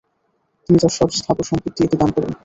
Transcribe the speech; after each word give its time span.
তিনি 0.69 0.77
তার 0.79 0.93
সব 0.97 1.09
স্থাবর 1.17 1.45
সম্পত্তি 1.49 1.79
এতে 1.83 1.95
দান 1.97 2.09
করেন। 2.15 2.31